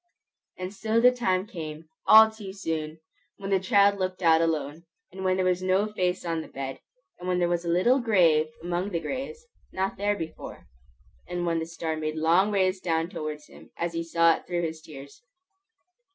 And 0.57 0.73
so 0.73 0.99
the 0.99 1.11
time 1.11 1.45
came, 1.45 1.85
all 2.07 2.31
too 2.31 2.53
soon! 2.53 2.97
when 3.37 3.51
the 3.51 3.59
child 3.59 3.99
looked 3.99 4.23
out 4.23 4.41
alone, 4.41 4.85
and 5.11 5.23
when 5.23 5.35
there 5.37 5.45
was 5.45 5.61
no 5.61 5.85
face 5.85 6.25
on 6.25 6.41
the 6.41 6.47
bed; 6.47 6.79
and 7.19 7.27
when 7.27 7.37
there 7.37 7.47
was 7.47 7.65
a 7.65 7.69
little 7.69 7.99
grave 7.99 8.47
among 8.63 8.89
the 8.89 8.99
graves, 8.99 9.45
not 9.71 9.97
there 9.97 10.15
before; 10.15 10.65
and 11.27 11.45
when 11.45 11.59
the 11.59 11.67
star 11.67 11.95
made 11.97 12.15
long 12.15 12.49
rays 12.51 12.79
down 12.79 13.09
towards 13.11 13.45
him, 13.45 13.69
as 13.77 13.93
he 13.93 14.03
saw 14.03 14.33
it 14.37 14.47
through 14.47 14.63
his 14.63 14.81
tears. 14.81 15.21